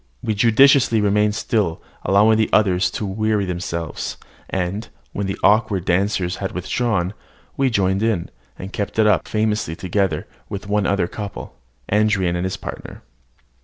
We 0.23 0.33
judiciously 0.33 0.99
remained 0.99 1.35
still, 1.35 1.79
allowing 2.03 2.39
the 2.39 2.49
others 2.51 2.89
to 2.89 3.05
weary 3.05 3.45
themselves; 3.45 4.17
and, 4.49 4.89
when 5.13 5.27
the 5.27 5.37
awkward 5.43 5.85
dancers 5.85 6.37
had 6.37 6.53
withdrawn, 6.53 7.13
we 7.55 7.69
joined 7.69 8.01
in, 8.01 8.31
and 8.57 8.73
kept 8.73 8.97
it 8.97 9.05
up 9.05 9.27
famously 9.27 9.75
together 9.75 10.25
with 10.49 10.65
one 10.67 10.87
other 10.87 11.07
couple, 11.07 11.55
Andran 11.87 12.35
and 12.35 12.45
his 12.45 12.57
partner. 12.57 13.03